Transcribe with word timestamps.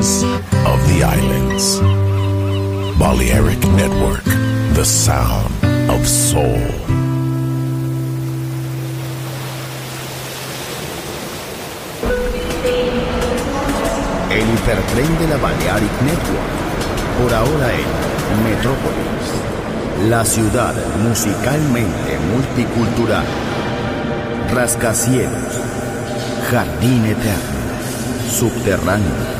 of 0.00 0.80
the 0.88 1.02
islands. 1.04 1.78
Balearic 2.98 3.60
Network, 3.76 4.24
the 4.72 4.82
sound 4.82 5.52
of 5.90 6.06
soul. 6.08 6.56
El 14.30 14.46
hipertren 14.54 15.18
de 15.18 15.28
la 15.28 15.36
Balearic 15.36 15.92
Network, 16.00 16.48
por 17.20 17.34
ahora 17.34 17.70
en 17.74 18.44
Metrópolis, 18.44 20.08
la 20.08 20.24
ciudad 20.24 20.74
musicalmente 21.02 22.18
multicultural, 22.32 23.26
rascacielos, 24.50 25.60
jardín 26.50 27.04
eterno, 27.04 27.60
subterráneo. 28.30 29.39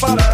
para 0.00 0.33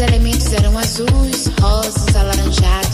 Os 0.00 0.06
elementos 0.08 0.50
eram 0.54 0.78
azuis, 0.78 1.50
rosas, 1.60 2.16
alaranjados 2.16 2.89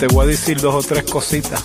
te 0.00 0.06
voy 0.06 0.24
a 0.24 0.28
decir 0.28 0.58
dos 0.58 0.74
o 0.74 0.88
tres 0.88 1.04
cositas. 1.04 1.62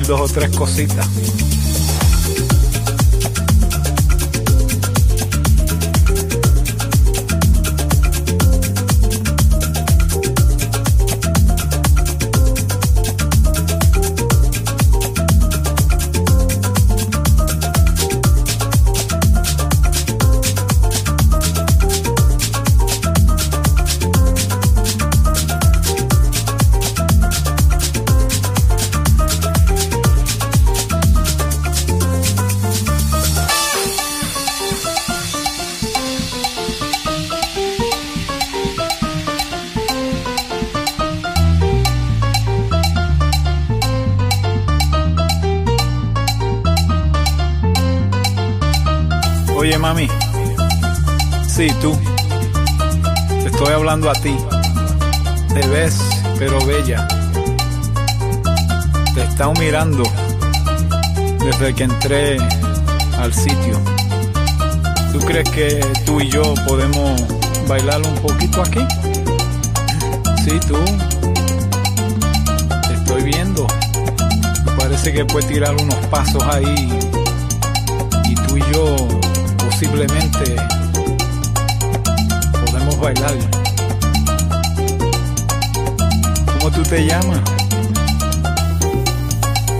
Dos 0.00 0.20
o 0.20 0.28
tres 0.28 0.54
cositas. 0.56 1.06
Mami. 49.88 50.08
Sí, 51.46 51.68
tú. 51.80 51.96
Te 53.42 53.46
estoy 53.46 53.72
hablando 53.72 54.10
a 54.10 54.12
ti. 54.12 54.36
Te 55.54 55.66
ves, 55.66 55.98
pero 56.38 56.58
bella. 56.66 57.08
Te 59.14 59.20
he 59.20 59.24
estado 59.24 59.54
mirando 59.54 60.02
desde 61.42 61.74
que 61.74 61.84
entré 61.84 62.36
al 63.18 63.32
sitio. 63.32 63.80
¿Tú 65.12 65.20
crees 65.20 65.48
que 65.50 65.80
tú 66.04 66.20
y 66.20 66.28
yo 66.28 66.42
podemos 66.66 67.18
bailar 67.66 68.02
un 68.02 68.14
poquito 68.16 68.60
aquí? 68.60 68.84
Sí, 70.44 70.60
tú. 70.68 70.78
Te 72.88 72.94
estoy 72.94 73.22
viendo. 73.22 73.66
Parece 74.76 75.14
que 75.14 75.24
puedes 75.24 75.48
tirar 75.48 75.74
unos 75.80 75.98
pasos 76.10 76.42
ahí. 76.42 76.92
Y 78.28 78.34
tú 78.34 78.58
y 78.58 78.62
yo 78.72 79.17
posiblemente 79.78 80.56
podemos 82.66 82.98
bailar. 82.98 83.36
¿Cómo 86.58 86.70
tú 86.72 86.82
te 86.82 87.06
llamas? 87.06 87.40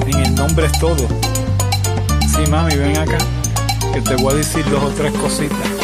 En 0.07 0.15
el 0.19 0.35
nombre 0.37 0.67
es 0.67 0.79
todo. 0.79 1.05
Sí, 2.29 2.49
mami, 2.49 2.77
ven 2.77 2.97
acá, 2.97 3.19
que 3.93 4.01
te 4.01 4.15
voy 4.23 4.35
a 4.35 4.37
decir 4.37 4.65
dos 4.71 4.85
o 4.85 4.91
tres 4.91 5.13
cositas. 5.15 5.78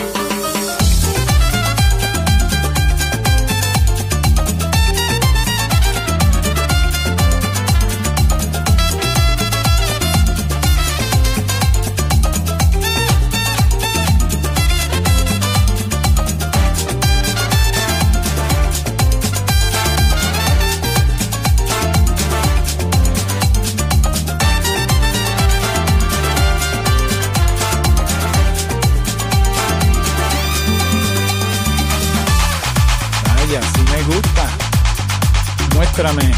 Muéstrame 36.14 36.34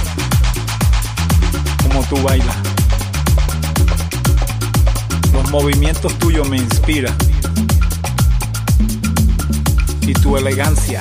cómo 1.82 2.02
tú 2.08 2.22
bailas. 2.22 2.56
Los 5.32 5.50
movimientos 5.50 6.18
tuyos 6.18 6.48
me 6.48 6.56
inspiran. 6.56 7.14
Y 10.02 10.12
tu 10.14 10.36
elegancia. 10.36 11.00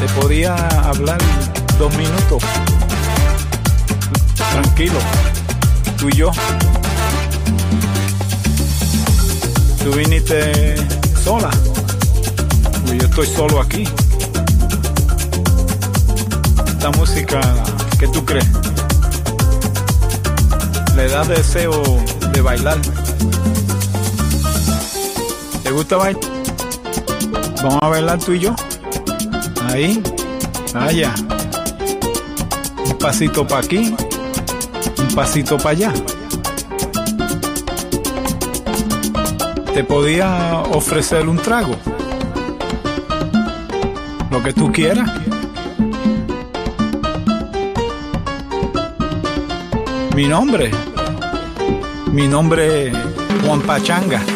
Te 0.00 0.20
podía 0.20 0.54
hablar 0.88 1.18
dos 1.78 1.94
minutos. 1.96 2.42
Tranquilo. 4.52 4.98
Tú 5.98 6.08
y 6.08 6.16
yo. 6.16 6.30
Tú 9.84 9.92
viniste 9.92 10.95
sola. 11.26 11.50
Yo 12.86 13.04
estoy 13.04 13.26
solo 13.26 13.60
aquí. 13.60 13.82
Esta 16.68 16.90
música, 16.90 17.40
¿qué 17.98 18.06
tú 18.06 18.24
crees? 18.24 18.46
Le 20.94 21.08
da 21.08 21.24
deseo 21.24 21.82
de 22.32 22.40
bailar. 22.40 22.78
¿Te 25.64 25.72
gusta 25.72 25.96
bailar? 25.96 26.22
Vamos 27.56 27.78
a 27.82 27.88
bailar 27.88 28.18
tú 28.20 28.32
y 28.34 28.38
yo. 28.38 28.54
Ahí. 29.68 30.00
Allá. 30.74 31.12
Un 32.86 32.98
pasito 32.98 33.44
para 33.48 33.66
aquí. 33.66 33.92
Un 34.96 35.14
pasito 35.16 35.56
para 35.56 35.70
allá. 35.70 35.92
Te 39.76 39.84
podía 39.84 40.62
ofrecer 40.72 41.28
un 41.28 41.36
trago. 41.36 41.76
Lo 44.30 44.42
que 44.42 44.54
tú 44.54 44.72
quieras. 44.72 45.06
Mi 50.14 50.28
nombre. 50.28 50.70
Mi 52.10 52.26
nombre 52.26 52.88
es 52.88 52.96
Juan 53.44 53.60
Pachanga. 53.60 54.35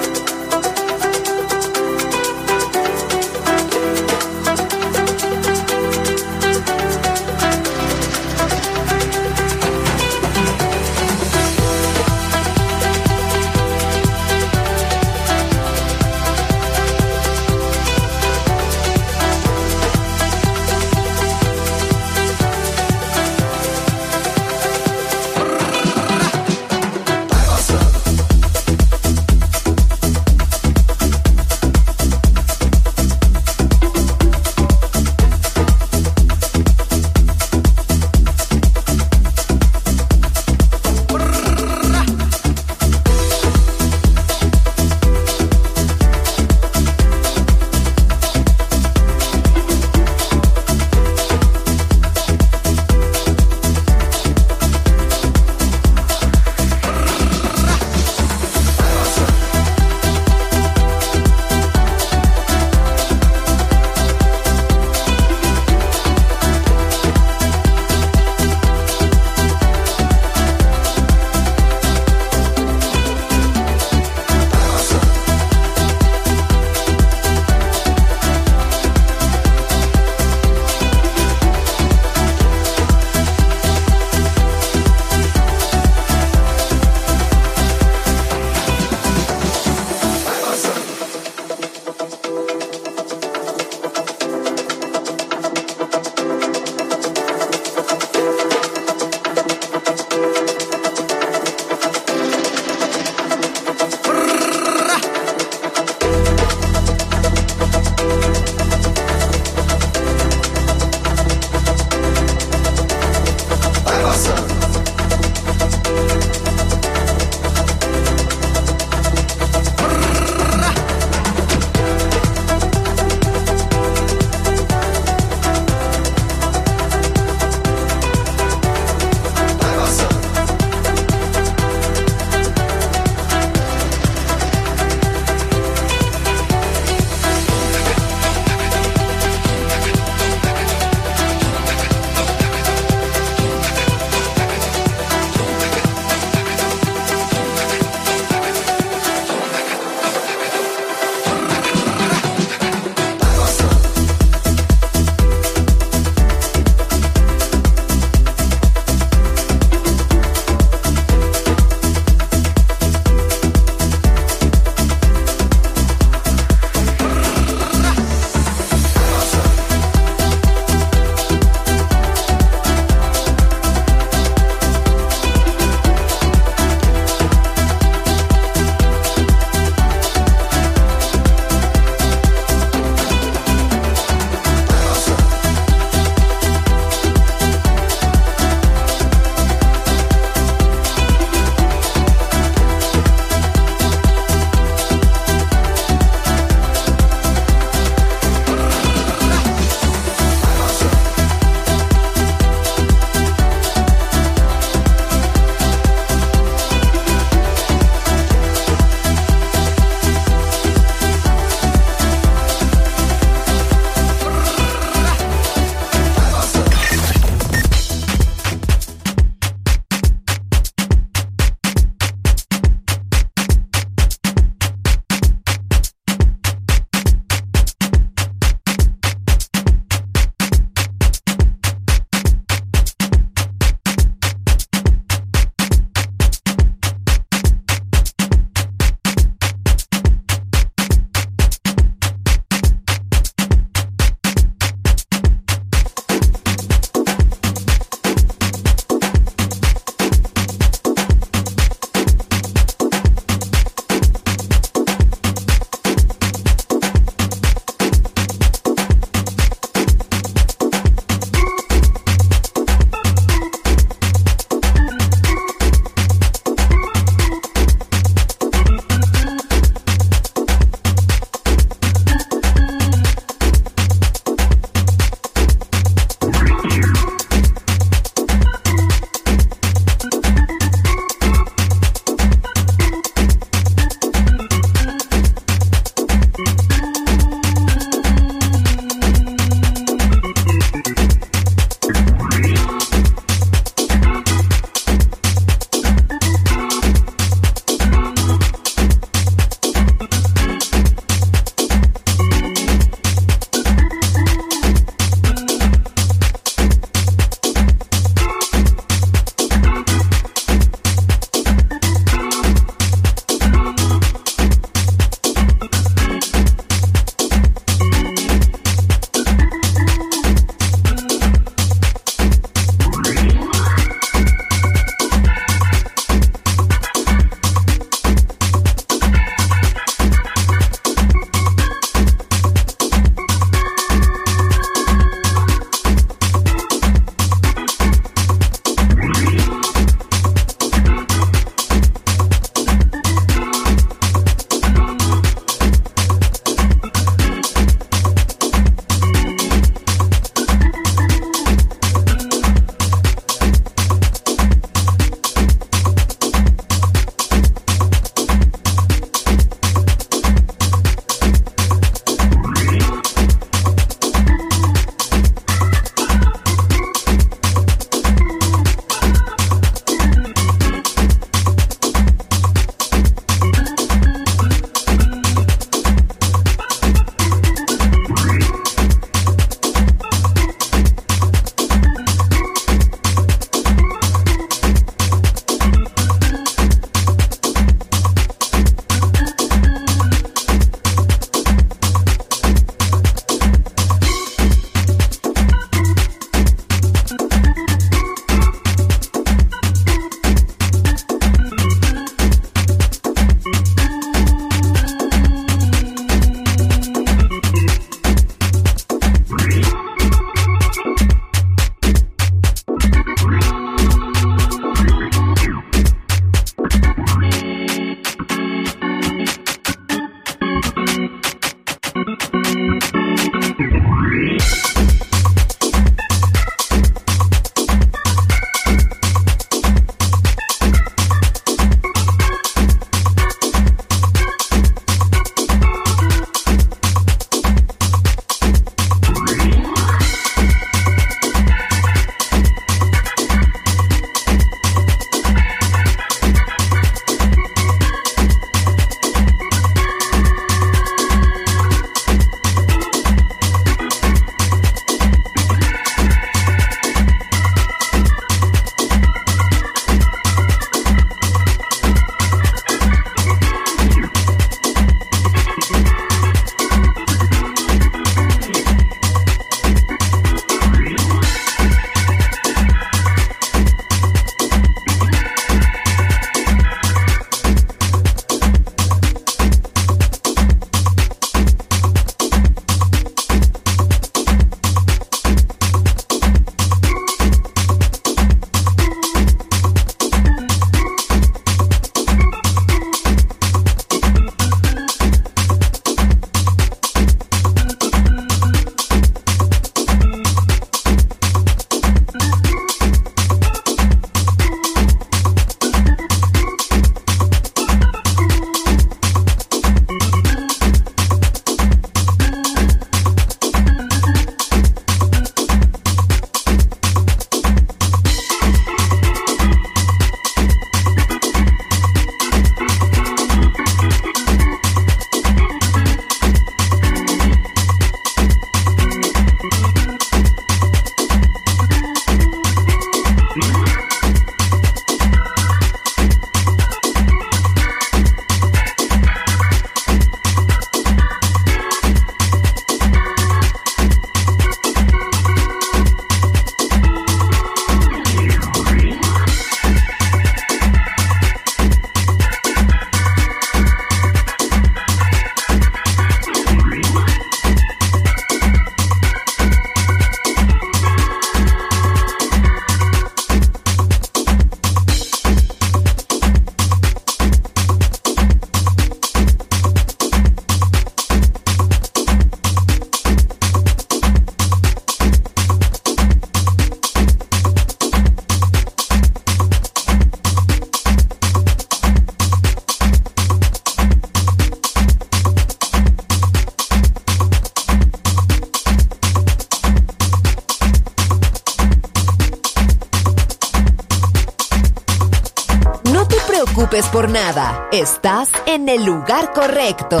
En 598.54 598.68
el 598.68 598.84
lugar 598.84 599.32
correcto. 599.32 600.00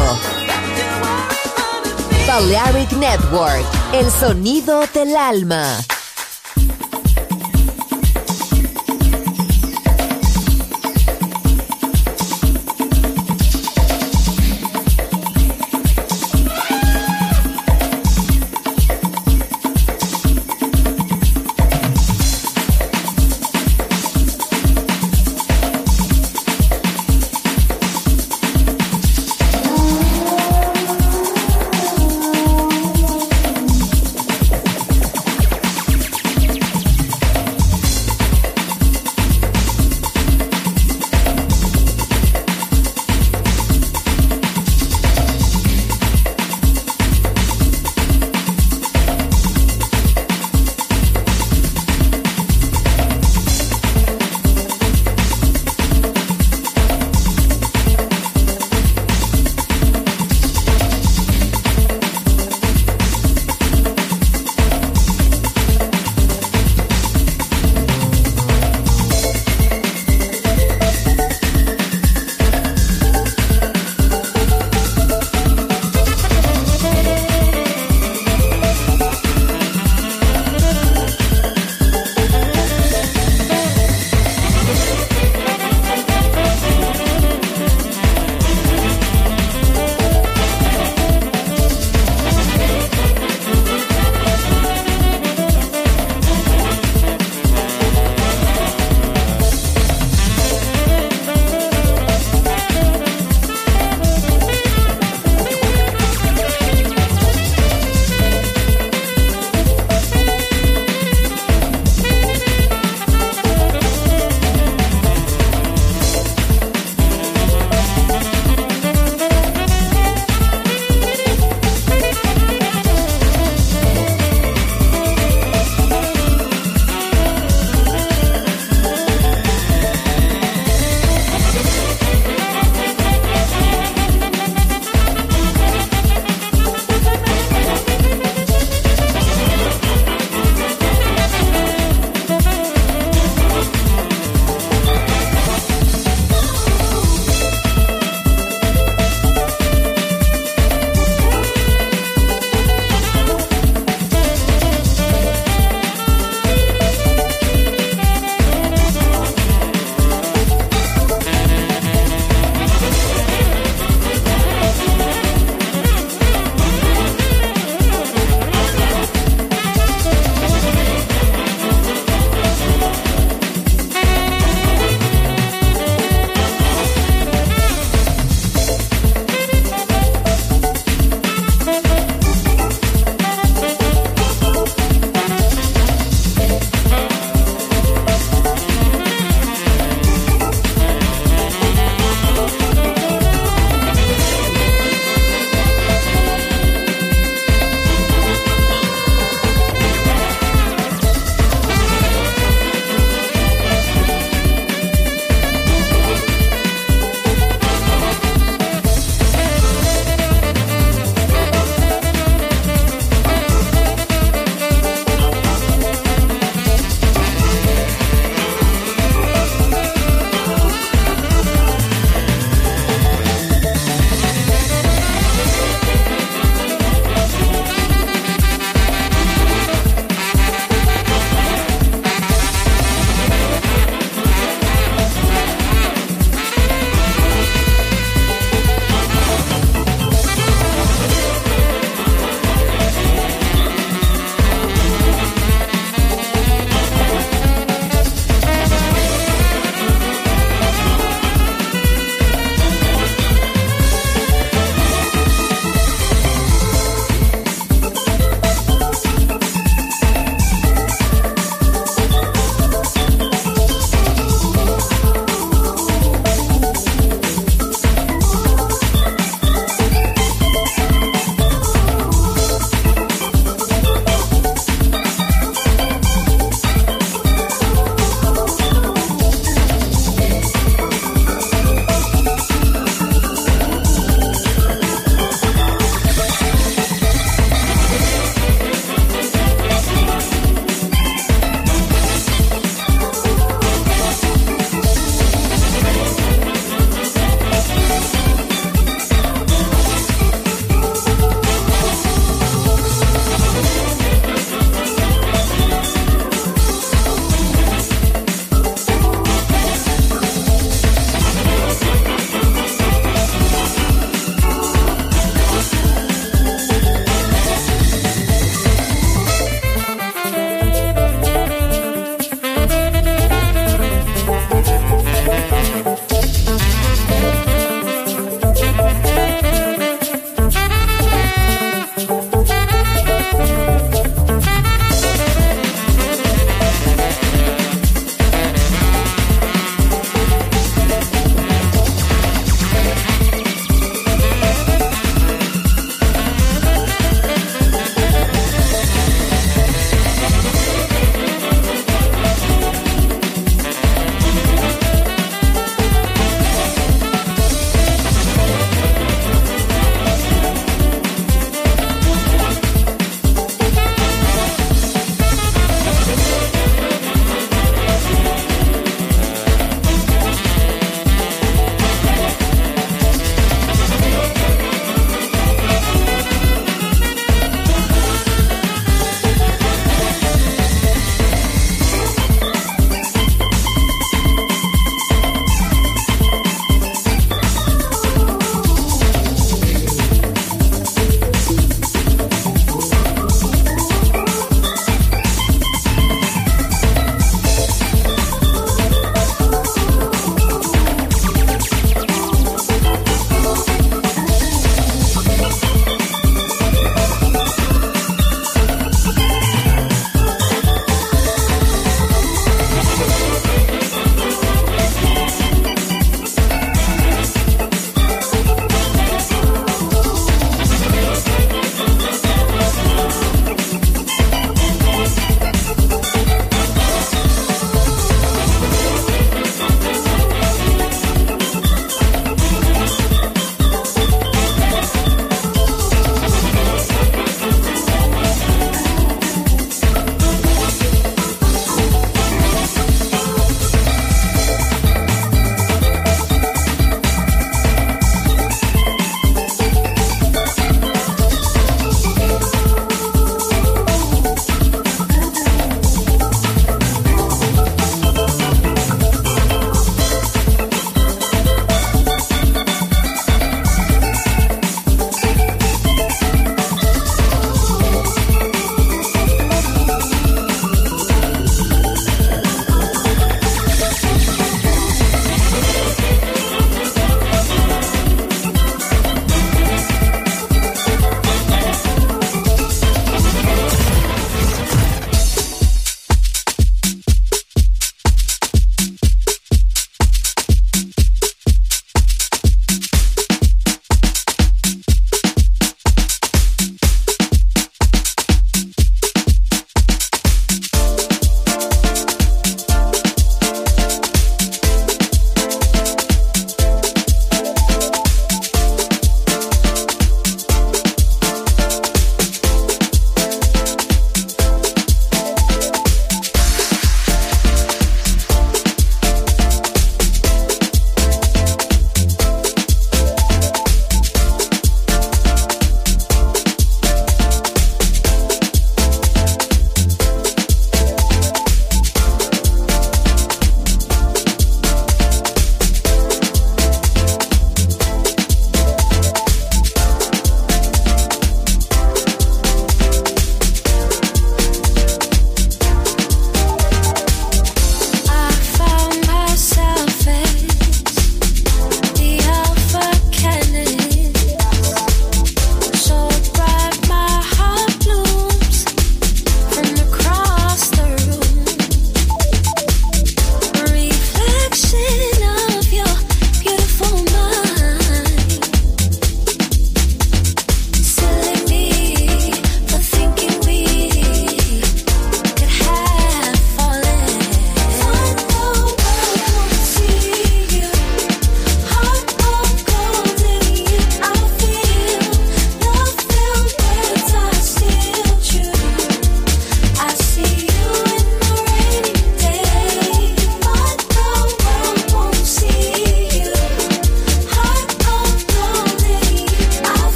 Balearic 2.26 2.92
Network, 2.92 3.64
el 3.92 4.10
sonido 4.10 4.82
del 4.92 5.16
alma. 5.16 5.78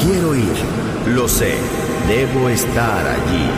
Quiero 0.00 0.34
ir, 0.34 0.56
lo 1.14 1.28
sé, 1.28 1.54
debo 2.08 2.48
estar 2.48 3.06
allí. 3.06 3.48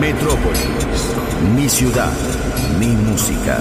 Metrópolis, 0.00 1.12
mi 1.54 1.68
ciudad, 1.68 2.12
mi 2.78 2.86
música. 2.86 3.58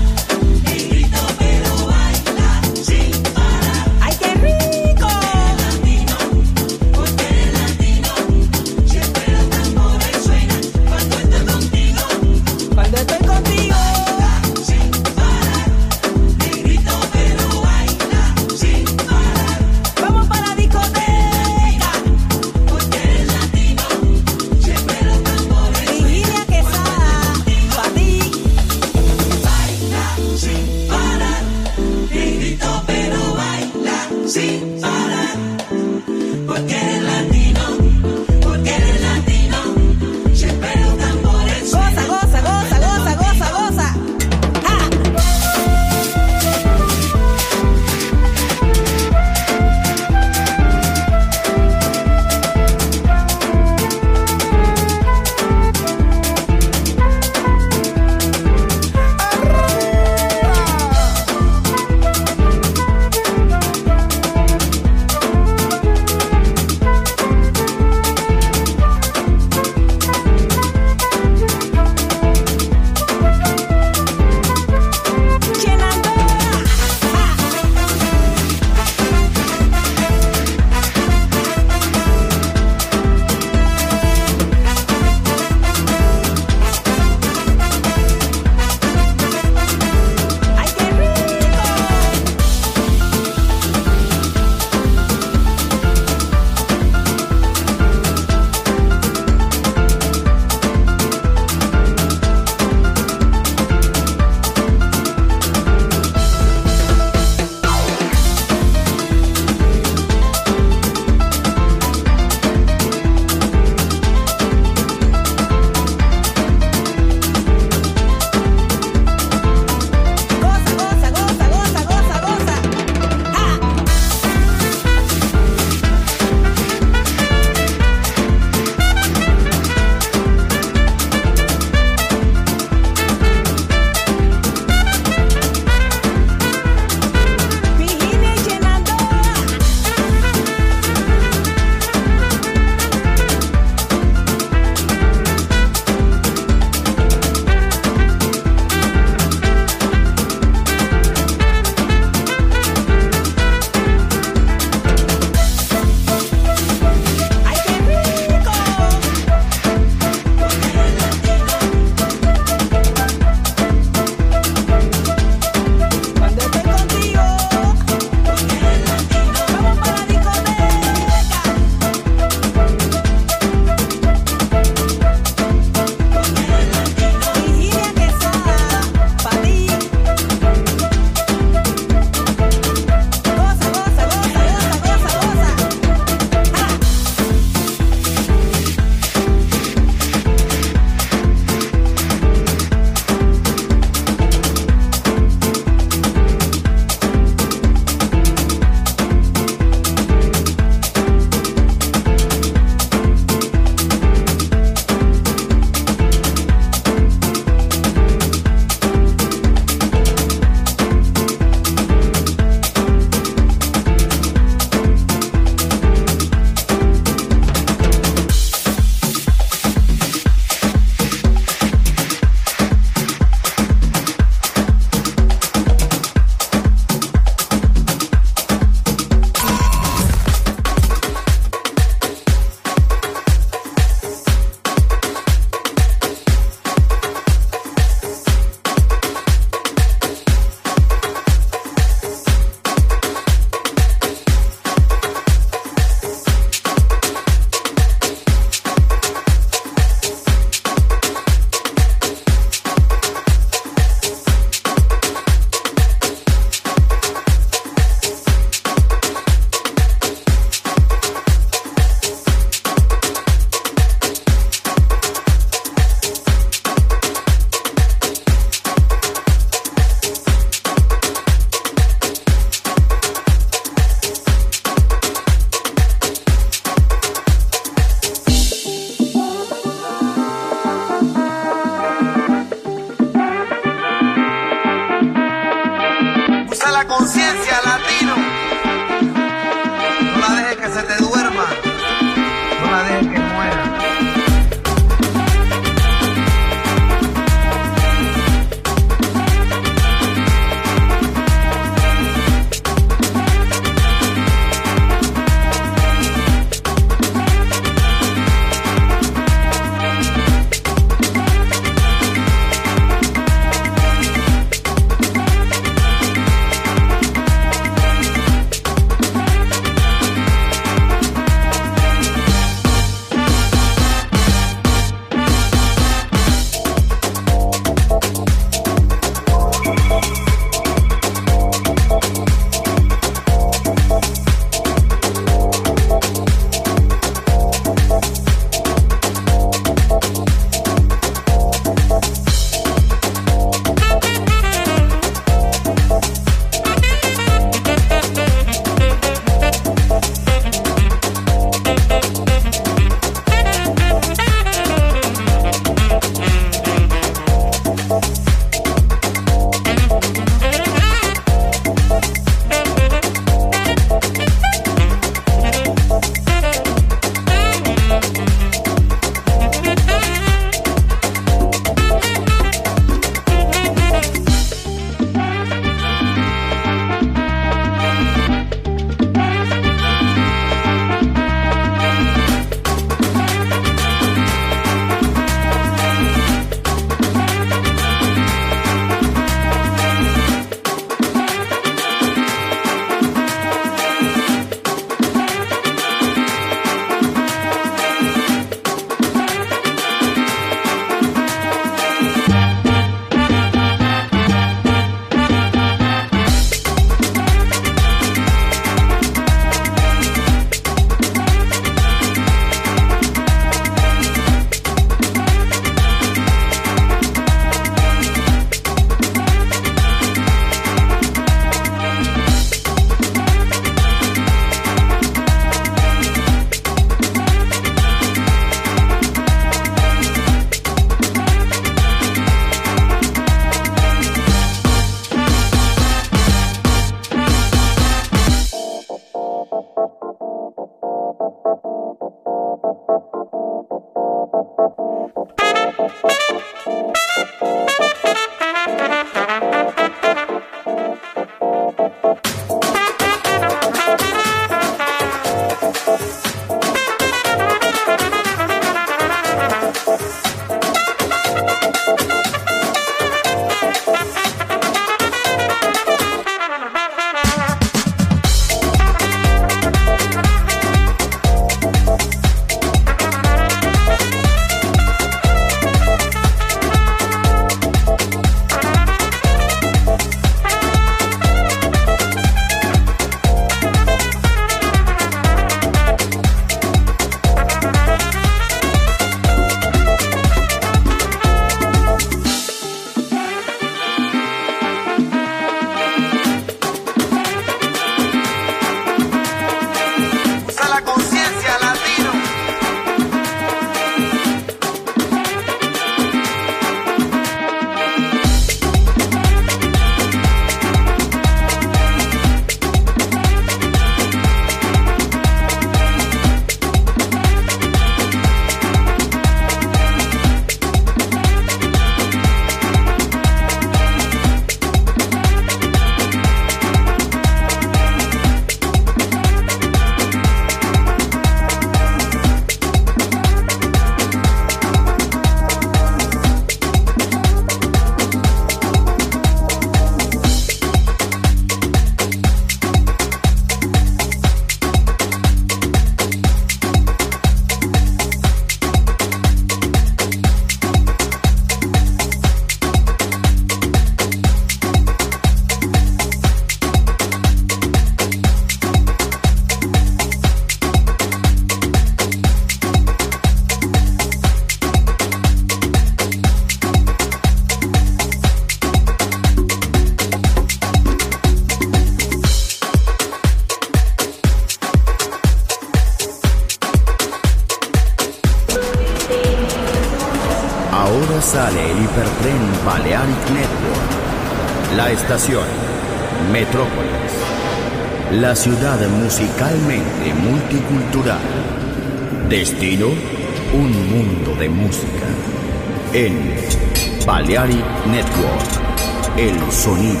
Sonido 599.62 600.00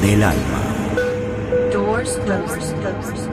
del 0.00 0.22
alma. 0.22 0.62
Doors 1.70 2.18
closed. 2.24 3.31